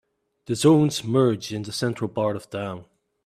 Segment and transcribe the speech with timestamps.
[0.47, 2.85] The zones merge in the central part of town.